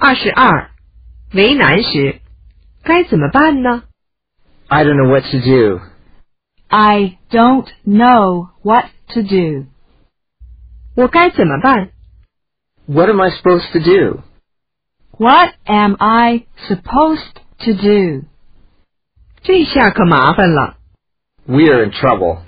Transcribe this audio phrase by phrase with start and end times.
[0.00, 0.70] 二十二，
[1.32, 2.20] 为难时
[2.82, 3.84] 该怎么办呢？
[4.68, 5.80] I don't know what to do.
[6.68, 9.66] I don't know what to do.
[10.94, 11.90] 我该怎么办？
[12.86, 14.22] What am I supposed to do?
[15.18, 18.26] What am I supposed to do?
[19.42, 20.76] 这下可麻烦了。
[21.46, 22.42] We are in trouble.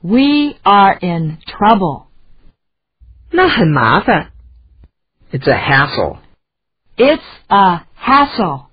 [0.00, 2.06] We are in trouble.
[3.30, 4.32] 那很麻烦。
[5.32, 6.18] It's a hassle.
[6.96, 8.66] It's a hassle.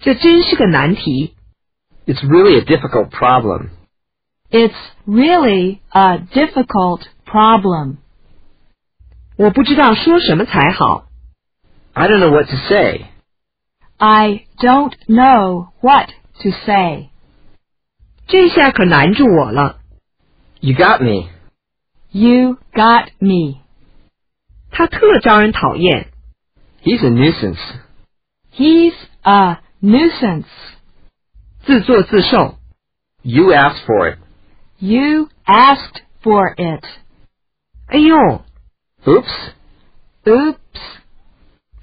[0.00, 1.34] 这真是个难题。
[2.06, 3.70] It's really a difficult problem.
[4.50, 4.74] It's
[5.06, 7.98] really a difficult problem.
[9.36, 11.06] 我不知道说什么才好。
[11.94, 13.06] I don't know what to say.
[13.96, 16.10] I don't know what
[16.42, 17.10] to say.
[18.26, 19.78] 这下可难住我了。
[20.60, 21.30] You got me.
[22.10, 23.60] You got me.
[24.70, 26.12] 他特招人讨厌。
[26.80, 27.58] He's a nuisance.
[28.50, 30.46] He's a nuisance.
[31.64, 32.58] 自作自受。
[33.22, 34.18] You asked for it.
[34.78, 36.84] You asked for it.
[37.86, 38.44] 哎呦，
[39.06, 39.52] Oops.
[40.24, 40.58] Oops.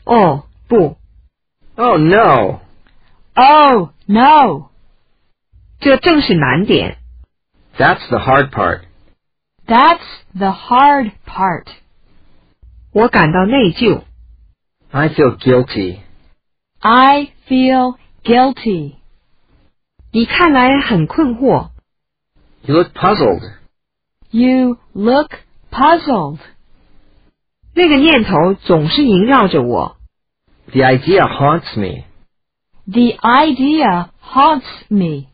[0.04, 0.98] 哦不，
[1.76, 2.60] Oh no.
[3.36, 4.70] Oh, no.
[5.80, 6.98] 这正是难点。
[7.78, 8.82] That's the hard part.
[9.66, 10.02] That's
[10.34, 11.68] the hard part.
[12.92, 14.04] 我感到内疚。
[14.94, 16.02] I feel guilty.
[16.82, 18.96] I feel guilty.
[20.12, 21.70] 你看来很困惑。
[22.64, 23.44] You look puzzled.
[24.32, 25.32] You look
[25.72, 26.40] puzzled.
[27.74, 29.98] 那个念头总是萦绕着我。
[30.72, 32.06] The idea haunts me.
[32.86, 35.28] The idea haunts me.